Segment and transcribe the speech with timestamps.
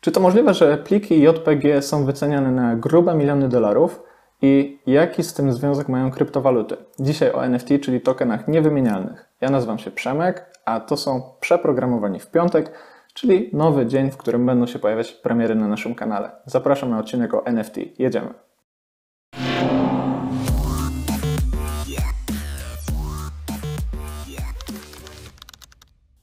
[0.00, 4.02] Czy to możliwe, że pliki JPG są wyceniane na grube miliony dolarów
[4.42, 6.76] i jaki z tym związek mają kryptowaluty?
[7.00, 9.28] Dzisiaj o NFT, czyli tokenach niewymienialnych.
[9.40, 12.72] Ja nazywam się Przemek, a to są przeprogramowani w piątek,
[13.14, 16.30] czyli nowy dzień, w którym będą się pojawiać premiery na naszym kanale.
[16.46, 17.76] Zapraszam na odcinek o NFT.
[17.98, 18.34] Jedziemy.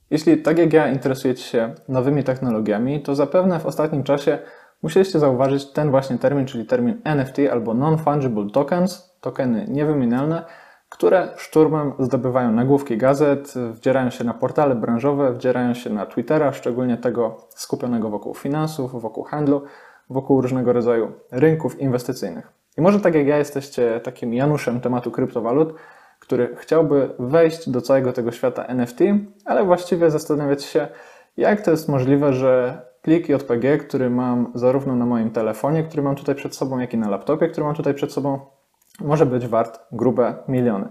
[0.10, 4.39] Jeśli tak jak ja interesujecie się nowymi technologiami, to zapewne w ostatnim czasie
[4.84, 10.43] musieliście zauważyć ten właśnie termin, czyli termin NFT albo Non-Fungible Tokens, tokeny niewymienialne,
[10.89, 16.97] które szturmem zdobywają nagłówki gazet, wdzierają się na portale branżowe, wdzierają się na Twittera, szczególnie
[16.97, 19.64] tego skupionego wokół finansów, wokół handlu,
[20.10, 22.52] wokół różnego rodzaju rynków inwestycyjnych.
[22.78, 25.74] I może tak jak ja jesteście takim Januszem tematu kryptowalut,
[26.28, 29.00] który chciałby wejść do całego tego świata NFT,
[29.46, 30.88] ale właściwie zastanawiać się,
[31.38, 36.16] jak to jest możliwe, że plik JPG, który mam zarówno na moim telefonie, który mam
[36.16, 38.39] tutaj przed sobą, jak i na laptopie, który mam tutaj przed sobą,
[39.00, 40.89] może być wart grube miliony.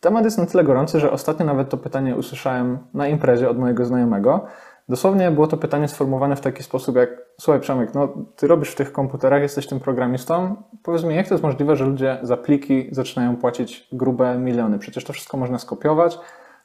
[0.00, 3.84] Temat jest na tyle gorący, że ostatnio nawet to pytanie usłyszałem na imprezie od mojego
[3.84, 4.46] znajomego.
[4.90, 7.10] Dosłownie było to pytanie sformułowane w taki sposób jak
[7.40, 11.34] Słuchaj Przemek, no ty robisz w tych komputerach, jesteś tym programistą, powiedz mi jak to
[11.34, 14.78] jest możliwe, że ludzie za pliki zaczynają płacić grube miliony?
[14.78, 16.18] Przecież to wszystko można skopiować,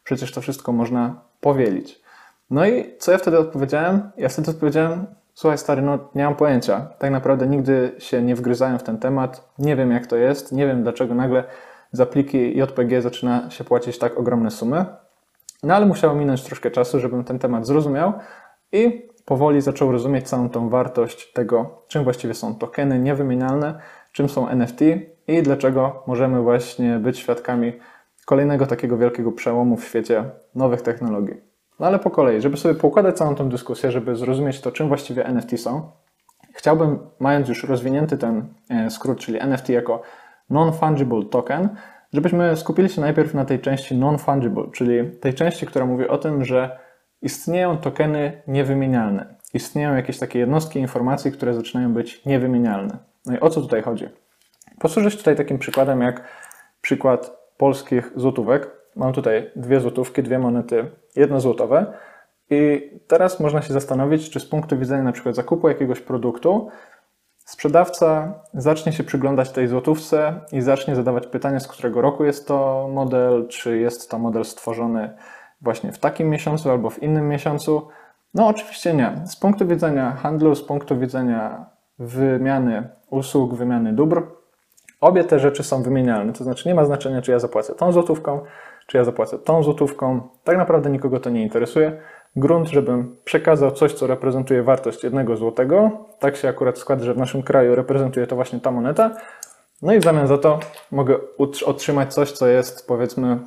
[0.03, 2.01] przecież to wszystko można powielić.
[2.49, 4.11] No i co ja wtedy odpowiedziałem?
[4.17, 6.87] Ja wtedy odpowiedziałem, słuchaj stary, no nie mam pojęcia.
[6.99, 10.67] Tak naprawdę nigdy się nie wgryzałem w ten temat, nie wiem jak to jest, nie
[10.67, 11.43] wiem dlaczego nagle
[11.91, 14.85] za pliki JPG zaczyna się płacić tak ogromne sumy.
[15.66, 18.13] No ale musiało minąć troszkę czasu, żebym ten temat zrozumiał
[18.71, 23.80] i powoli zaczął rozumieć całą tą wartość tego, czym właściwie są tokeny niewymienialne,
[24.11, 24.80] czym są NFT
[25.27, 27.73] i dlaczego możemy właśnie być świadkami
[28.25, 30.23] kolejnego takiego wielkiego przełomu w świecie
[30.55, 31.35] nowych technologii.
[31.79, 35.25] No ale po kolei, żeby sobie poukładać całą tą dyskusję, żeby zrozumieć to, czym właściwie
[35.25, 35.91] NFT są,
[36.53, 40.02] chciałbym, mając już rozwinięty ten e, skrót, czyli NFT jako
[40.50, 41.69] Non-Fungible Token,
[42.16, 46.45] żebyśmy skupili się najpierw na tej części non-fungible, czyli tej części, która mówi o tym,
[46.45, 46.79] że
[47.22, 49.35] istnieją tokeny niewymienialne.
[49.53, 52.97] Istnieją jakieś takie jednostki informacji, które zaczynają być niewymienialne.
[53.25, 54.09] No i o co tutaj chodzi?
[54.79, 56.23] Posłużę się tutaj takim przykładem jak
[56.81, 58.72] przykład polskich złotówek.
[58.95, 61.94] Mam tutaj dwie złotówki, dwie monety jednozłotowe.
[62.50, 66.69] I teraz można się zastanowić, czy z punktu widzenia na przykład zakupu jakiegoś produktu
[67.45, 72.89] Sprzedawca zacznie się przyglądać tej złotówce i zacznie zadawać pytanie, z którego roku jest to
[72.94, 75.16] model, czy jest to model stworzony
[75.61, 77.88] właśnie w takim miesiącu albo w innym miesiącu.
[78.33, 79.22] No, oczywiście nie.
[79.25, 81.66] Z punktu widzenia handlu, z punktu widzenia
[82.00, 84.23] wymiany usług, wymiany dóbr,
[85.01, 86.33] obie te rzeczy są wymienialne.
[86.33, 88.41] To znaczy, nie ma znaczenia, czy ja zapłacę tą złotówką,
[88.88, 90.22] czy ja zapłacę tą złotówką.
[90.44, 92.01] Tak naprawdę nikogo to nie interesuje
[92.35, 95.91] grunt, żebym przekazał coś, co reprezentuje wartość jednego złotego.
[96.19, 99.18] Tak się akurat składa, że w naszym kraju reprezentuje to właśnie ta moneta.
[99.81, 100.59] No i w zamian za to
[100.91, 101.18] mogę
[101.66, 103.40] otrzymać coś, co jest powiedzmy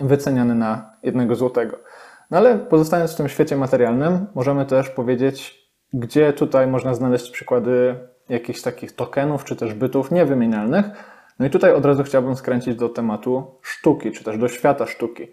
[0.00, 1.76] wyceniane na jednego złotego.
[2.30, 7.94] No ale pozostając w tym świecie materialnym, możemy też powiedzieć, gdzie tutaj można znaleźć przykłady
[8.28, 10.86] jakichś takich tokenów czy też bytów niewymienialnych.
[11.38, 15.28] No i tutaj od razu chciałbym skręcić do tematu sztuki, czy też do świata sztuki.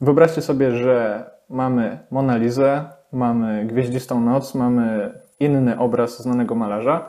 [0.00, 7.08] Wyobraźcie sobie, że mamy Monalizę, mamy Gwieździstą Noc, mamy inny obraz znanego malarza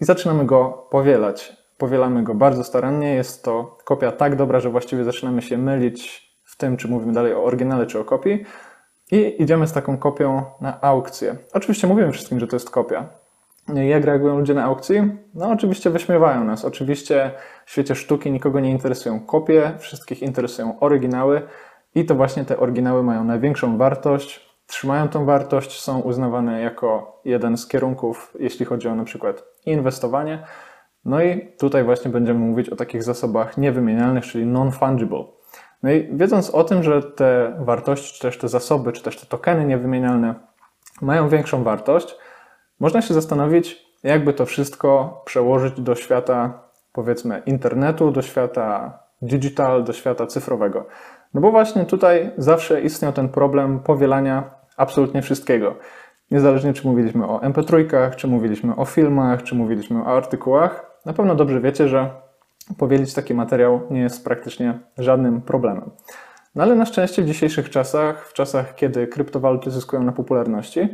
[0.00, 1.56] i zaczynamy go powielać.
[1.78, 6.56] Powielamy go bardzo starannie, jest to kopia tak dobra, że właściwie zaczynamy się mylić w
[6.56, 8.44] tym, czy mówimy dalej o oryginale, czy o kopii
[9.12, 11.36] i idziemy z taką kopią na aukcję.
[11.52, 13.08] Oczywiście mówimy wszystkim, że to jest kopia.
[13.74, 15.02] Jak reagują ludzie na aukcji?
[15.34, 16.64] No oczywiście wyśmiewają nas.
[16.64, 17.30] Oczywiście
[17.66, 21.42] w świecie sztuki nikogo nie interesują kopie, wszystkich interesują oryginały,
[21.94, 27.56] i to właśnie te oryginały mają największą wartość, trzymają tą wartość, są uznawane jako jeden
[27.56, 30.42] z kierunków, jeśli chodzi o na przykład inwestowanie.
[31.04, 35.24] No i tutaj właśnie będziemy mówić o takich zasobach niewymienialnych, czyli non-fungible.
[35.82, 39.26] No i wiedząc o tym, że te wartości, czy też te zasoby, czy też te
[39.26, 40.34] tokeny niewymienialne
[41.02, 42.16] mają większą wartość,
[42.80, 46.62] można się zastanowić, jakby to wszystko przełożyć do świata,
[46.92, 50.86] powiedzmy, internetu, do świata digital, do świata cyfrowego.
[51.34, 55.74] No bo właśnie tutaj zawsze istniał ten problem powielania absolutnie wszystkiego.
[56.30, 61.34] Niezależnie czy mówiliśmy o MP3, czy mówiliśmy o filmach, czy mówiliśmy o artykułach, na pewno
[61.34, 62.10] dobrze wiecie, że
[62.78, 65.90] powielić taki materiał nie jest praktycznie żadnym problemem.
[66.54, 70.88] No ale na szczęście w dzisiejszych czasach, w czasach kiedy kryptowaluty zyskują na popularności,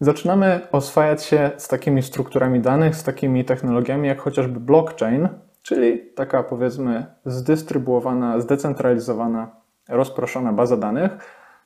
[0.00, 5.28] zaczynamy oswajać się z takimi strukturami danych, z takimi technologiami jak chociażby blockchain,
[5.66, 9.50] czyli taka powiedzmy zdystrybuowana, zdecentralizowana,
[9.88, 11.12] rozproszona baza danych,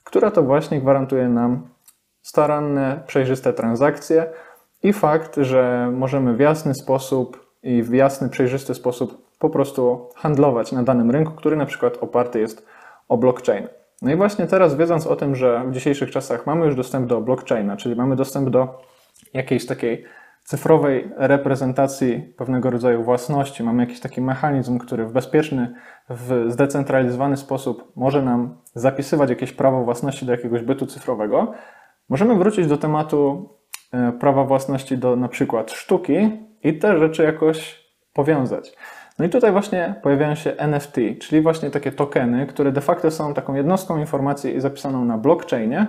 [0.04, 1.68] która to właśnie gwarantuje nam
[2.22, 4.26] staranne, przejrzyste transakcje
[4.82, 10.72] i fakt, że możemy w jasny sposób i w jasny, przejrzysty sposób po prostu handlować
[10.72, 12.66] na danym rynku, który na przykład oparty jest
[13.08, 13.68] o blockchain.
[14.02, 17.20] No i właśnie teraz, wiedząc o tym, że w dzisiejszych czasach mamy już dostęp do
[17.20, 18.82] blockchaina, czyli mamy dostęp do
[19.34, 20.04] jakiejś takiej
[20.44, 25.74] cyfrowej reprezentacji pewnego rodzaju własności, mamy jakiś taki mechanizm, który w bezpieczny,
[26.10, 31.52] w zdecentralizowany sposób może nam zapisywać jakieś prawo własności do jakiegoś bytu cyfrowego,
[32.08, 33.48] możemy wrócić do tematu
[33.92, 36.30] e, prawa własności do na przykład sztuki
[36.62, 38.76] i te rzeczy jakoś powiązać.
[39.18, 43.34] No i tutaj właśnie pojawiają się NFT, czyli właśnie takie tokeny, które de facto są
[43.34, 45.86] taką jednostką informacji zapisaną na blockchainie,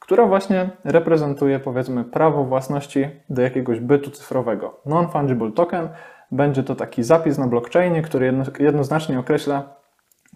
[0.00, 4.80] która właśnie reprezentuje powiedzmy prawo własności do jakiegoś bytu cyfrowego.
[4.86, 5.88] Non-fungible token
[6.30, 9.76] będzie to taki zapis na blockchainie, który jedno, jednoznacznie określa,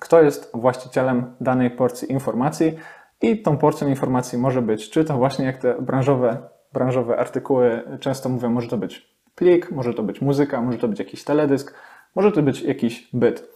[0.00, 2.78] kto jest właścicielem danej porcji informacji
[3.22, 6.38] i tą porcją informacji może być, czy to właśnie jak te branżowe,
[6.72, 10.98] branżowe artykuły często mówią, może to być plik, może to być muzyka, może to być
[10.98, 11.74] jakiś teledysk,
[12.14, 13.48] może to być jakiś byt.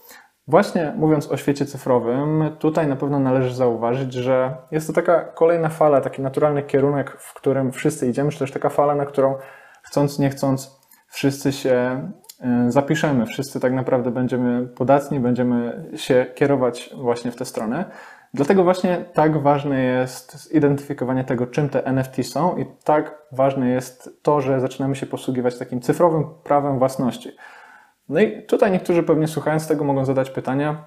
[0.49, 5.69] Właśnie mówiąc o świecie cyfrowym, tutaj na pewno należy zauważyć, że jest to taka kolejna
[5.69, 9.35] fala, taki naturalny kierunek, w którym wszyscy idziemy, czy też taka fala, na którą
[9.81, 12.07] chcąc, nie chcąc, wszyscy się
[12.67, 17.85] y, zapiszemy, wszyscy tak naprawdę będziemy podatni, będziemy się kierować właśnie w tę stronę.
[18.33, 24.09] Dlatego właśnie tak ważne jest zidentyfikowanie tego, czym te NFT są i tak ważne jest
[24.21, 27.29] to, że zaczynamy się posługiwać takim cyfrowym prawem własności.
[28.09, 30.85] No i tutaj niektórzy pewnie słuchając tego mogą zadać pytania,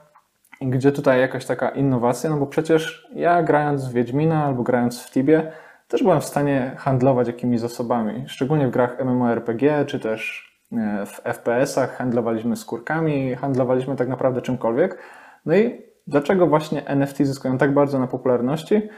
[0.61, 5.11] gdzie tutaj jakaś taka innowacja, no bo przecież ja grając w Wiedźmina albo grając w
[5.11, 5.53] Tibie
[5.89, 11.21] też byłem w stanie handlować jakimiś zasobami, szczególnie w grach MMORPG czy też e, w
[11.25, 14.99] FPS-ach handlowaliśmy skórkami, handlowaliśmy tak naprawdę czymkolwiek.
[15.47, 18.89] No i dlaczego właśnie NFT zyskują tak bardzo na popularności,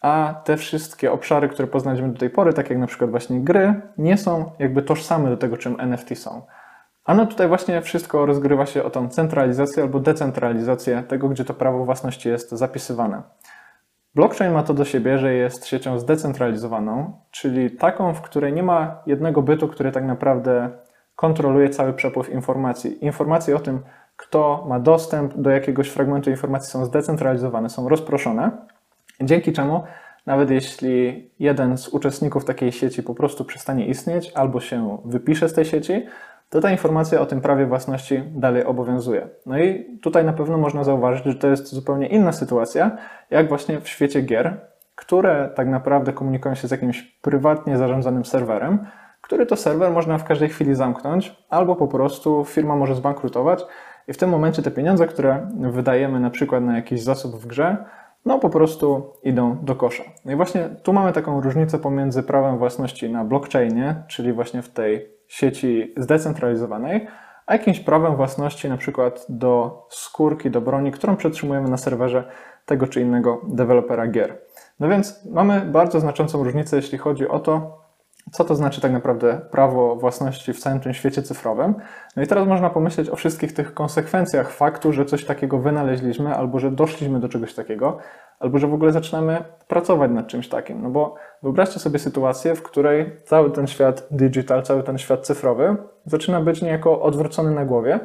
[0.00, 3.74] a te wszystkie obszary, które poznaliśmy do tej pory, tak jak na przykład właśnie gry,
[3.98, 6.42] nie są jakby tożsame do tego, czym NFT są.
[7.04, 11.84] Ano tutaj właśnie wszystko rozgrywa się o tą centralizację albo decentralizację tego, gdzie to prawo
[11.84, 13.22] własności jest zapisywane.
[14.14, 19.02] Blockchain ma to do siebie, że jest siecią zdecentralizowaną, czyli taką, w której nie ma
[19.06, 20.70] jednego bytu, który tak naprawdę
[21.16, 23.04] kontroluje cały przepływ informacji.
[23.04, 23.80] Informacje o tym,
[24.16, 28.50] kto ma dostęp do jakiegoś fragmentu informacji są zdecentralizowane, są rozproszone,
[29.20, 29.82] dzięki czemu
[30.26, 35.54] nawet jeśli jeden z uczestników takiej sieci po prostu przestanie istnieć albo się wypisze z
[35.54, 36.06] tej sieci,
[36.50, 39.28] to ta informacja o tym prawie własności dalej obowiązuje.
[39.46, 42.96] No i tutaj na pewno można zauważyć, że to jest zupełnie inna sytuacja,
[43.30, 44.60] jak właśnie w świecie gier,
[44.94, 48.86] które tak naprawdę komunikują się z jakimś prywatnie zarządzanym serwerem,
[49.20, 53.64] który to serwer można w każdej chwili zamknąć, albo po prostu firma może zbankrutować
[54.08, 57.76] i w tym momencie te pieniądze, które wydajemy na przykład na jakiś zasób w grze,
[58.24, 60.02] no po prostu idą do kosza.
[60.24, 64.68] No i właśnie tu mamy taką różnicę pomiędzy prawem własności na blockchainie, czyli właśnie w
[64.68, 67.06] tej sieci zdecentralizowanej,
[67.46, 72.24] a jakimś prawem własności na przykład do skórki, do broni, którą przetrzymujemy na serwerze
[72.66, 74.38] tego czy innego dewelopera gier.
[74.80, 77.83] No więc mamy bardzo znaczącą różnicę, jeśli chodzi o to,
[78.32, 81.74] co to znaczy tak naprawdę prawo własności w całym tym świecie cyfrowym.
[82.16, 86.58] No i teraz można pomyśleć o wszystkich tych konsekwencjach faktu, że coś takiego wynaleźliśmy, albo
[86.58, 87.98] że doszliśmy do czegoś takiego,
[88.40, 90.82] albo że w ogóle zaczynamy pracować nad czymś takim.
[90.82, 95.76] No bo wyobraźcie sobie sytuację, w której cały ten świat digital, cały ten świat cyfrowy
[96.06, 98.00] zaczyna być niejako odwrócony na głowie.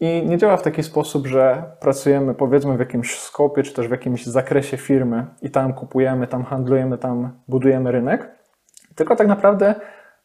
[0.00, 3.90] I nie działa w taki sposób, że pracujemy powiedzmy w jakimś skopie, czy też w
[3.90, 8.41] jakimś zakresie firmy i tam kupujemy, tam handlujemy, tam budujemy rynek,
[8.94, 9.74] tylko tak naprawdę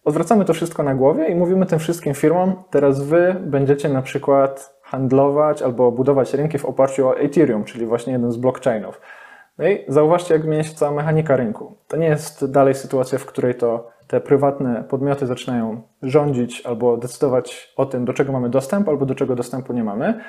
[0.04, 4.78] odwracamy to wszystko na głowie i mówimy tym wszystkim firmom, teraz wy będziecie na przykład
[4.84, 9.02] handlować albo budować rynki w oparciu o Ethereum, czyli właśnie jeden z blockchainów.
[9.58, 11.78] No i zauważcie, jak zmienia się cała mechanika rynku.
[11.88, 17.74] To nie jest dalej sytuacja, w której to te prywatne podmioty zaczynają rządzić albo decydować
[17.78, 20.20] o tym, do czego mamy dostęp, albo do czego dostępu nie mamy,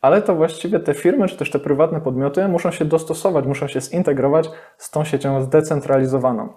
[0.00, 3.80] ale to właściwie te firmy, czy też te prywatne podmioty muszą się dostosować, muszą się
[3.80, 6.48] zintegrować z tą siecią zdecentralizowaną.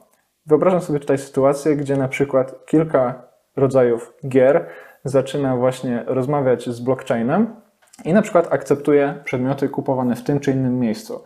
[0.50, 3.22] Wyobrażam sobie tutaj sytuację, gdzie na przykład kilka
[3.56, 4.66] rodzajów gier
[5.04, 7.56] zaczyna właśnie rozmawiać z blockchainem
[8.06, 11.24] i na przykład akceptuje przedmioty kupowane w tym czy innym miejscu.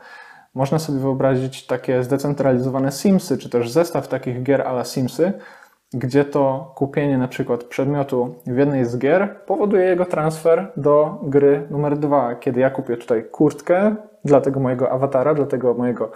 [0.56, 5.34] Można sobie wyobrazić takie zdecentralizowane Simsy, czy też zestaw takich gier ala Simsy,
[5.94, 11.68] gdzie to kupienie na przykład przedmiotu w jednej z gier powoduje jego transfer do gry
[11.70, 12.36] numer dwa.
[12.36, 16.12] Kiedy ja kupię tutaj kurtkę dla tego mojego awatara, dla tego mojego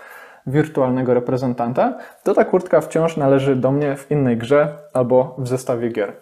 [0.48, 5.89] wirtualnego reprezentanta, to ta kurtka wciąż należy do mnie w innej grze albo w zestawie
[5.89, 6.13] gier.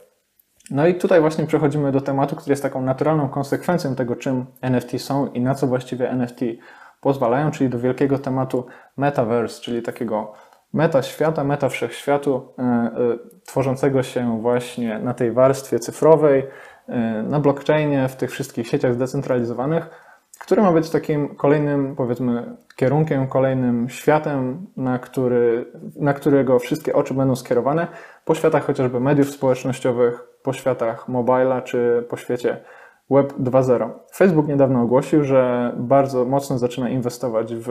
[0.71, 5.01] No i tutaj właśnie przechodzimy do tematu, który jest taką naturalną konsekwencją tego, czym NFT
[5.01, 6.39] są i na co właściwie NFT
[7.01, 8.65] pozwalają, czyli do wielkiego tematu
[8.97, 10.33] metaverse, czyli takiego
[10.73, 12.91] meta świata, meta wszechświatu, e, e,
[13.45, 16.47] tworzącego się właśnie na tej warstwie cyfrowej,
[16.87, 20.04] e, na blockchainie, w tych wszystkich sieciach zdecentralizowanych,
[20.45, 27.13] który ma być takim kolejnym, powiedzmy, kierunkiem, kolejnym światem, na, który, na którego wszystkie oczy
[27.13, 27.87] będą skierowane,
[28.25, 32.57] po światach chociażby mediów społecznościowych, po światach mobila czy po świecie
[33.09, 33.89] Web 2.0.
[34.15, 37.69] Facebook niedawno ogłosił, że bardzo mocno zaczyna inwestować w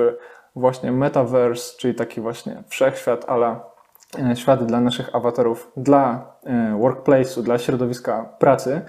[0.57, 3.61] właśnie metaverse, czyli taki właśnie wszechświat, ale
[4.35, 8.81] świat dla naszych awatarów, dla e, workplace'u, dla środowiska pracy,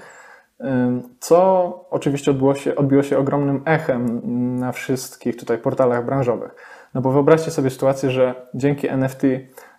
[1.19, 4.21] co oczywiście odbiło się, odbiło się ogromnym echem
[4.59, 6.55] na wszystkich tutaj portalach branżowych.
[6.93, 9.23] No bo wyobraźcie sobie sytuację, że dzięki NFT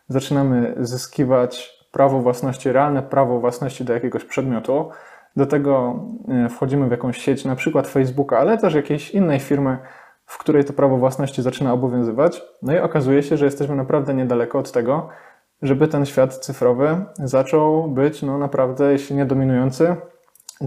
[0.08, 4.90] zaczynamy zyskiwać prawo własności, realne prawo własności do jakiegoś przedmiotu.
[5.36, 9.78] Do tego e, wchodzimy w jakąś sieć, na przykład Facebooka, ale też jakiejś innej firmy,
[10.26, 12.42] w której to prawo własności zaczyna obowiązywać.
[12.62, 15.08] No i okazuje się, że jesteśmy naprawdę niedaleko od tego,
[15.62, 19.96] żeby ten świat cyfrowy zaczął być no naprawdę, jeśli nie dominujący,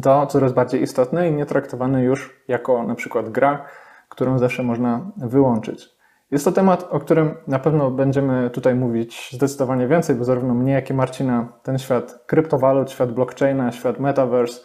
[0.01, 3.65] to coraz bardziej istotne i nie traktowany już jako na przykład gra,
[4.09, 5.99] którą zawsze można wyłączyć.
[6.31, 10.73] Jest to temat, o którym na pewno będziemy tutaj mówić zdecydowanie więcej, bo zarówno mnie,
[10.73, 14.61] jak i Marcina ten świat kryptowalut, świat blockchaina, świat metaverse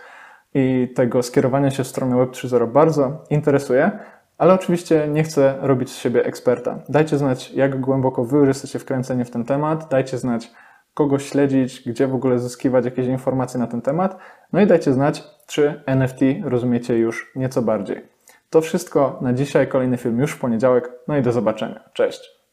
[0.54, 3.90] i tego skierowania się w stronę Web 3.0 bardzo interesuje,
[4.38, 6.78] ale oczywiście nie chcę robić z siebie eksperta.
[6.88, 10.52] Dajcie znać, jak głęboko wy jesteście wkręceni w ten temat, dajcie znać,
[10.94, 14.18] kogo śledzić, gdzie w ogóle zyskiwać jakieś informacje na ten temat.
[14.52, 18.02] No i dajcie znać, czy NFT rozumiecie już nieco bardziej.
[18.50, 19.68] To wszystko na dzisiaj.
[19.68, 20.92] Kolejny film już w poniedziałek.
[21.08, 21.80] No i do zobaczenia.
[21.92, 22.43] Cześć.